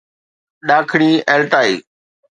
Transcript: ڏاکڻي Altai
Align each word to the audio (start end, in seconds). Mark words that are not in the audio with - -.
ڏاکڻي 0.67 1.11
Altai 1.33 1.71